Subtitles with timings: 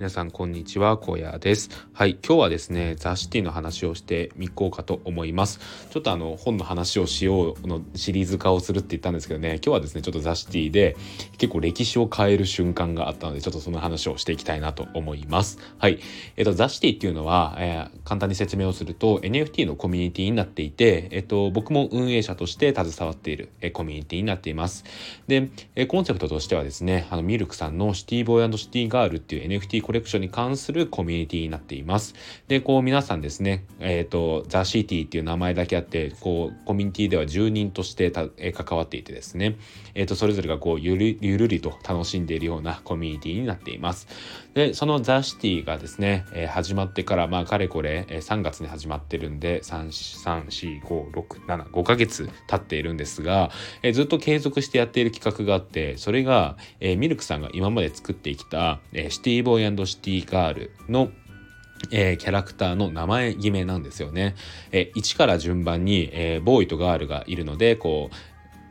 [0.00, 0.96] 皆さんこんにちは。
[0.96, 1.68] 小屋です。
[1.92, 5.60] はい今日はですねザ・シティの話をしてみこうかと思います。
[5.90, 10.96] ちょっとあの本の話をしようのシリーズ化をするって言ったんですけどね今日はですねちょっとザ・シティで
[11.36, 15.58] 結構歴史を変える瞬間があったのでちょっとその話をしていきたいなと思います。
[15.76, 16.00] はい
[16.38, 24.82] えっ、とザ・シティっていうのは、えー、簡単に説明をすると NFT のコミュニティになっていてえっ、と僕も運営者として携わっている、えコミュニティになっています。
[25.26, 32.14] で、えコンセプトとしてはですねあのミルクさんのシティボーイシティガールっていう NFT コレクションに関するコミュニティになっています。
[32.46, 39.56] で、こう皆さんですね、えっ、ー、と、ザ・シティっていう名前だけあって、こう、コミュニティでは住人としてた、えー、関わっていてですね、
[39.96, 44.06] えっ、ー、と、それぞれがこうゆる、ゆるりと楽しんでいるようなコミュニティになっています。
[44.54, 53.50] で、そのザ・シティがですね、えー、始まってから、まあ、かれこれ、えー、3月に始まってるんで、3、3、4、5、6、7、5ヶ月経っているんですが、
[53.82, 61.10] えー、ずっと継続してやっている企画があって、それが、えー、ミルクさんが今まで作ってきた、えー、シティボーイシティガールの
[61.90, 64.34] えー、キャラクターの名前決めなんですよね。
[64.70, 68.16] えー、1から順番に、えー、ボーイとガールがいるのでこう、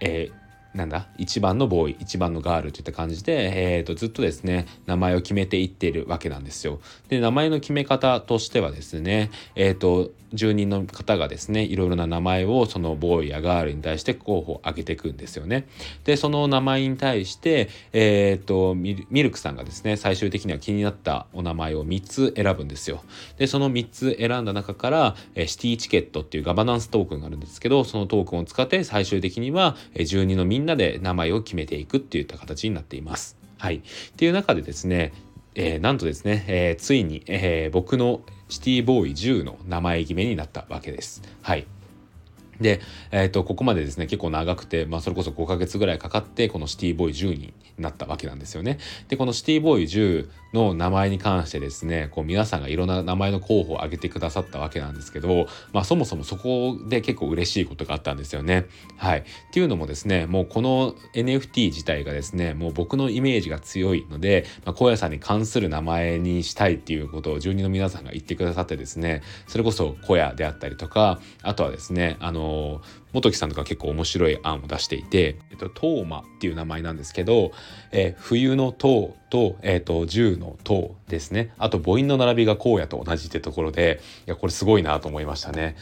[0.00, 0.45] えー
[0.76, 6.80] なんだ？1番のボーイ1番のガールといった感じで、えーと、ずっとですね名前を決めていっているわけなんですよ。
[7.08, 15.66] で名前の決め方としてはですねえ、ー、と住人の方がですねいろいろな名前をそのボーイやガールに対して候補を挙げていくんですよね。
[16.04, 23.02] でその名前に対して、え、ー、とミルクさんがですね最終的には気になったお名前を3つ選ぶんですよ。
[23.38, 33.36] でその3つ選んだ中から、え、シティチケットっていうガバナンストークンがあるんですけどそのトークンを使って最終的には、え、住人のみんななで名前を決めていくっていった形になっています。
[33.58, 33.80] はい、っ
[34.16, 35.12] ていう中でですね
[35.56, 41.22] えー、なんとですね、えー、ついに、えー、僕のシティボーイ10の名前決めになったわけです。
[41.40, 41.66] はい。
[42.60, 48.78] で、えっ、ー、と、ここまでですね、結構長くて、まあ、それこそ5ヶ月ぐらいかかって、このシティボーイ10になったわけなんですよね。
[49.08, 58.66] で、このシティボーイ10の名前に関してですね、こう、皆さんがいろんな名前の候補を挙げてくださったわけなんですけど、まあ、そもそもそこで結構嬉しいことがあったんですよね。
[58.96, 59.20] はい。
[59.20, 72.45] っていうのもですね、もうこの NFT 自体がですね、もう僕のイメージが強いので、まあ、荒野さんに関する名前にしたいっていうことを住人の皆さんが言ってくださってですね、それこそ荒野であったりとか、あとはですね、あの
[73.12, 77.52] 元木さんとか結構面白い案を出していて、えっと、トーマっていう名前なんですけど、
[77.92, 81.52] えー、冬の塔と、えっ、と、銃の塔ですね。
[81.58, 85.76] あと母音の並びが荒野と同じってところで、いや、これすごいなと思いましたね。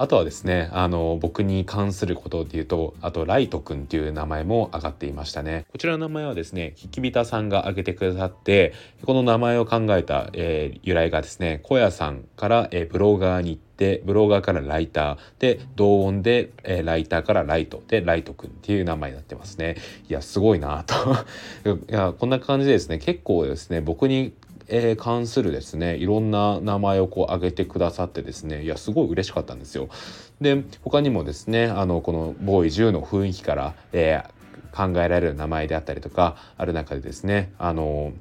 [0.00, 5.66] あとはですね、あの、僕に関することで言うと、あと、ライトくんっていう名前も上がっていましたね。
[5.70, 8.72] こちらの名前はですね、ひきびたさんが挙げてくださって、
[9.04, 20.94] この名前を考えた、えー、由来がですね、小屋さんから、えー、ブロガーに行って、ブロガーからライターで同音で、えー、ライターからライトでライトくんっていう名前になってますねいやすごいなと
[21.88, 24.34] いやこんな感じでですね結構ですね僕に
[24.70, 29.88] えー、関するですねいろんな名前をこう挙げてくださってですねいやすごい嬉しかったんですよ。
[30.40, 38.12] で他にもですねあのこのボーイ10の雰囲気から、えー、考えられる名前であったりとかある中でですねあの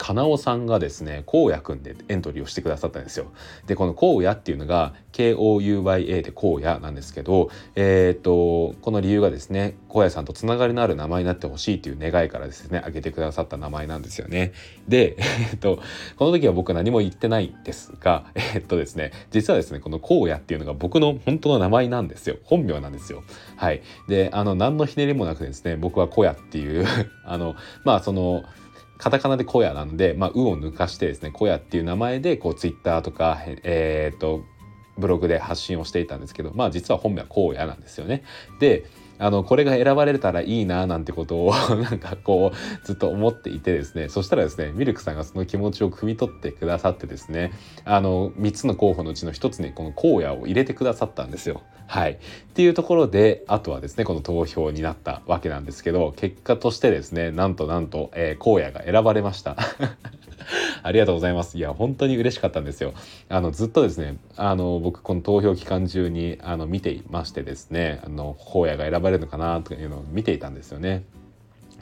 [0.00, 3.26] かなおさんがですね、荒野くんでエントリーをしてくださったんですよ。
[3.66, 14.54] で、この荒野っていうのが KOUYA で荒野なんですけど、えっ、と、この理由がですね、荒野さんとつながりのある名前になってほしいという願いからですね、挙げてくださった名前なんですよね。
[14.88, 15.16] で、
[15.52, 15.80] えっ、と、
[16.16, 18.24] この時は僕何も言ってないんですが、
[18.54, 22.36] えっ、とですね、実はですね、この荒野っていうのが僕の本当の名前なんですよ。
[22.44, 23.22] 本名なんですよ。
[23.56, 23.82] はい。
[24.08, 26.86] で、あの、何のひねりもなくですね、僕は荒野っていう
[27.26, 28.44] あの、まあ、その、
[29.00, 34.44] カタカナで小屋なんで、まあ、うを抜かしてですね、小屋っていう名前で、こう、ツイッターとか、えー、っと、
[34.98, 38.22] ブログで発信をしていたんですけど、まあ、実は本名は荒野なんですよね。
[38.60, 38.84] で、
[39.20, 47.52] あのこれが選ばれたらいいななんてことを なんかこうずっと思っていてですねそしたらですねミルクさんがその気持ちを汲み取ってくださってですね
[47.84, 51.60] あの3つの候補のうちの1つにこの荒野を入れてくださったんですよ。
[51.86, 52.16] はい、っ
[52.54, 59.56] ていうところであとはですねこの投票になったわけなんですけど結果としてですねなんとなんと、えー、荒野が選ばれました。
[60.82, 61.58] ありがとうございます。
[61.58, 62.92] いや、本当に嬉しかったんですよ。
[63.28, 71.04] あの、ずっとですね、あの、僕、この投票期間中に、あの、見ていましてですね、あの、荒野が選ばれるのかな、というのを見ていたんですよね。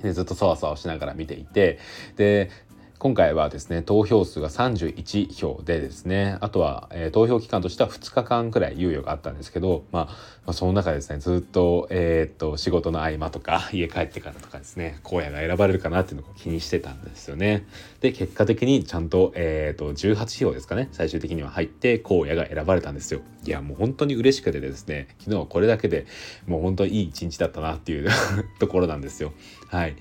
[0.02, 1.78] でずっとそわそわしながら見ていて
[2.16, 2.50] で
[2.98, 17.66] 今回はですね、投票数が31票でですね、あとは、えー、投票期間としては2日間くらい猶予があったんですけど、まあ、まあ、その中でですね、ずっと、えー、っと、仕事の合間とか、家帰ってからとかですね、荒野が選ばれるかなっていうのを気にしてたんですよね。
[18.00, 23.20] で、結果的にちゃんと、えー、っと、18票ですかね、最終的には入って、荒野が選ばれたんですよ。
[23.44, 26.06] いや、もう本当に嬉しくてですね、昨日はこれだけで
[26.46, 28.08] もう本当にいい一日だったなっていう
[28.58, 29.32] ところなんですよ。
[29.68, 29.96] はい。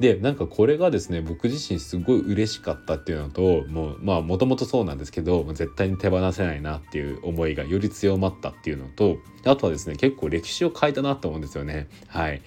[0.00, 11.88] で、なんかこれがですね、僕自身すごい嬉嬉しかったっていうのともうまあもともとそうなんですけど絶対に手放せないなっていう思いがより強まったっていうのとあとはですね結構歴史を変えたなと思うんですよね。
[12.08, 12.42] はい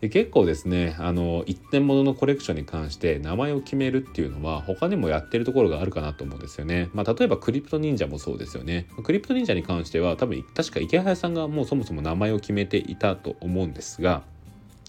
[0.00, 6.88] で結構ですねあの一点物のコレクションに関して名前を決めるっていうのは他にもやってるところがあるかなと思うんですよね。
[6.94, 8.86] まあ、例えばクリプト忍者もそうですよね。
[9.02, 14.22] クリプト忍者に関しては多分確か池原さんがもうそもそも名前を決めていたと思うんですが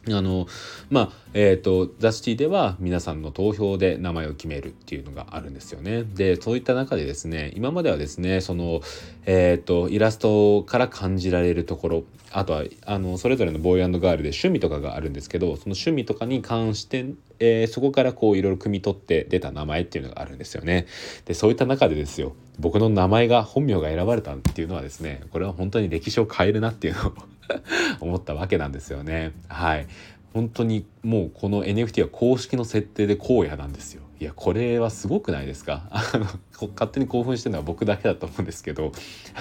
[0.07, 0.47] あの
[0.89, 6.03] まあえーと、ザ・シティでは皆さんの投票で名前を決めるっていうのがあるんですよね。
[6.03, 8.81] でそういった中でですね今まではですねその、
[9.25, 17.05] えーと、イラストから感じられるところあとはあのそれぞれのボーイガールで趣味とかがあるんですけどその趣味とかに関して、
[17.39, 20.85] えー、そこからこういろいろ汲み取って出た名前っていうのがあるんですよね。
[21.25, 27.13] でそういった中でですよ僕の名前が本名が選ばれたっていうのはですねこれは本当に歴史を変えるなっていうのを
[27.99, 29.33] 思ったわけなんですよね。
[29.47, 29.87] はい
[30.33, 34.03] 本当にもうこの NFT は公式の設定で荒野なんですよ。
[34.19, 35.87] いやこれはすごくないですか？
[35.89, 36.25] あの
[36.73, 38.91] 勝手に興奮してるのは僕だけだと思うんですけど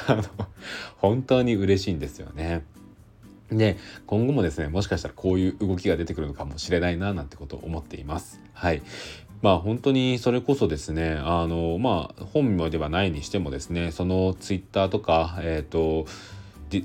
[0.06, 0.24] あの
[0.96, 2.64] 本当に嬉しいんですよね。
[3.50, 3.76] で
[4.06, 8.40] 今後もですねもしかしたらこういう動きが出てくるのかもしれないななんてことを思っています。
[8.52, 8.82] はい
[9.40, 16.06] まあ本当にそれこそですねあのまあ本名ではないにしてもですねそのツイッターとかえっ、ー、と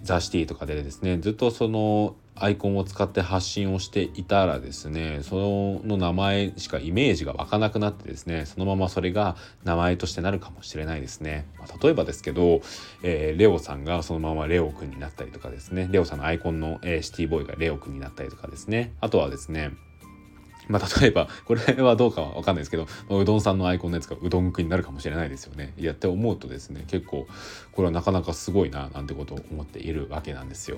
[0.03, 12.61] ザ・シティとかでですねずっとそのアイコンを使って発信をしていたらですねその名前しかイメージが湧かなくなってですねそのままそれが名前としてなるかもしれないですね、まあ、例えばですけど、
[13.03, 19.71] えー、レオさんがそのままレオくんになったりとかですねレオさんのアイコンの、えー、シティボーイがレオくんになったりとかですねあとはですね
[20.67, 25.73] まあ、例えば、これはどうかはわかんないですけど、うどんさんのアイコンのやつがうどんくになるかもしれないですよね。
[25.77, 27.27] やって思うとですね、結構、
[27.71, 30.77] これはなかなかすごいな、なんてことを思っているわけなんですよ。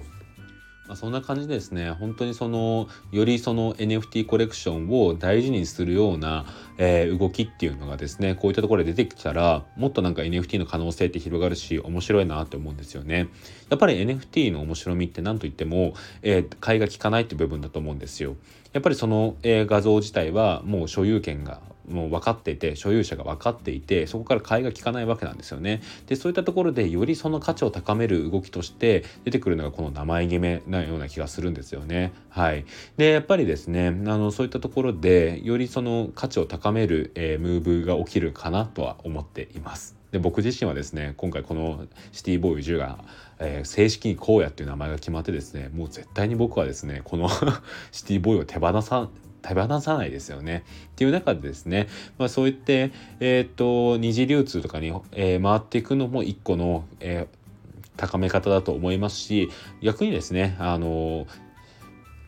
[0.88, 6.46] まあ、そんな感じでですね本当にそのよりその NFT コレクションを大事にするような、
[6.78, 13.30] えー、動きっていうのがですねこういったところで出てきたらもっとなんか NFT の可能性って広がるし面白いなって思うんですよね。
[13.70, 18.36] やっぱり NFT の面白みって何と言っても、えー、買いが利かないって部分だと思うんですよ。
[18.74, 25.82] やっぱりその、えー、画像自体はもう所有権がもう分かっていて所有者が分かっていてそこから買いが利かないわけなんですよね。
[26.08, 32.14] でそういったところでよりその価値を高める動きとして出てくるのがこの名前決めなような気がするんですよね。
[32.30, 32.66] はい、
[32.98, 39.96] でやっぱりですねあのそういったところでよりその価値を高める、えー、ムーブが起きるかなとは思っています。
[40.16, 43.04] で僕自身はですね今回このシティボーイ10が、
[43.40, 47.30] えー、正式に荒野っていう名前が決まってですねもう絶対に僕はですねこの
[47.92, 49.10] シティボーイを手放さ
[49.48, 50.64] 手放さないですよね。
[50.88, 51.88] っていう中でですね、
[52.18, 57.46] まあ、そういって、えー、っと二次流通とかに、えー、回っていくのも一個の、えー
[57.98, 59.50] 高め方だと思いますし
[59.82, 61.28] 逆にですねあの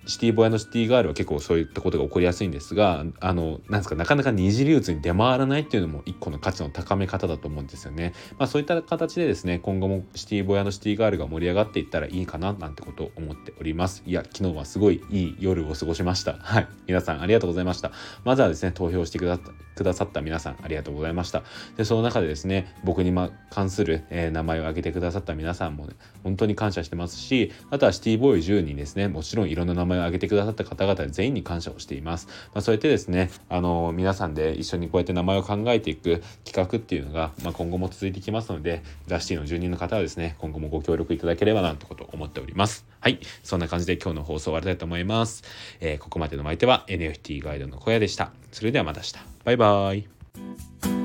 [0.07, 8.13] シティボヤのシティガールは結構そういったことが起こりやすいんですがあのなんですかなかなか二次流通に出回らないっていうのも一個の価値の高め方だと思うんですよね。
[8.37, 14.03] まあ、そういった形でですね今後もシティボヤのシティガールが盛り上がっていったらいいかななんてことを思っております。
[14.05, 16.33] いや昨日はすごいいい夜を過ごしました。
[16.39, 16.67] はい。
[16.87, 17.91] 皆さんありがとうございました。
[18.23, 21.43] まずはですね投票してくださくださった皆さんありがとうございました。
[21.77, 25.93] でその中でですね僕にま関する、えー、名前を挙げてくださった皆さんも、ね、
[26.23, 32.27] 本当に感謝してますしあとはシティボーイ10にですねもちろんいろんな名前を挙げてくださった方々全員に感謝をしています。
[32.53, 42.85] まあ、そうやってですね、あの皆さんで一緒にこうやって名前を考えていく企画っていうのが、まあ、今後も続いてきますので、ザ・シティの住人の方はですね、今後もご協力いただければなとことを思っております。
[42.99, 43.19] はい。
[43.43, 45.43] そんな感じで今日の放送終わりたいと思います。
[45.79, 48.31] えー、ここまでのお相手は NFT ガイドの小屋でした。
[48.51, 49.13] それではまた明日。
[49.43, 50.96] バイバーイ。